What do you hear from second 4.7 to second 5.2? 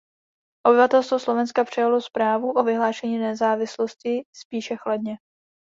chladně.